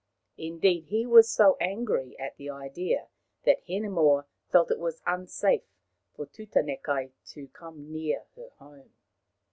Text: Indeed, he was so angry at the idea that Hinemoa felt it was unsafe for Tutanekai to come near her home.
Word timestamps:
Indeed, 0.39 0.85
he 0.85 1.05
was 1.05 1.31
so 1.31 1.57
angry 1.61 2.17
at 2.17 2.35
the 2.37 2.49
idea 2.49 3.09
that 3.43 3.61
Hinemoa 3.67 4.25
felt 4.51 4.71
it 4.71 4.79
was 4.79 5.03
unsafe 5.05 5.61
for 6.15 6.25
Tutanekai 6.25 7.11
to 7.33 7.47
come 7.49 7.91
near 7.91 8.25
her 8.35 8.49
home. 8.57 8.93